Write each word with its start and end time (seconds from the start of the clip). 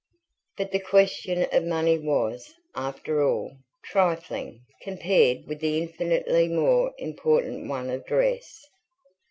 But 0.57 0.71
the 0.71 0.79
question 0.79 1.45
of 1.51 1.63
money 1.63 1.99
was, 1.99 2.51
after 2.73 3.21
all, 3.23 3.55
trifling, 3.83 4.61
compared 4.81 5.45
with 5.45 5.59
the 5.59 5.77
infinitely 5.77 6.47
more 6.47 6.91
important 6.97 7.67
one 7.69 7.91
of 7.91 8.07
dress. 8.07 8.65